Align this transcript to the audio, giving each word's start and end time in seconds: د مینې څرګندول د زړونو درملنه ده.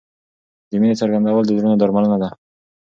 د 0.69 0.71
مینې 0.81 0.95
څرګندول 1.01 1.45
د 1.47 1.51
زړونو 1.59 1.75
درملنه 1.79 2.17
ده. 2.21 2.29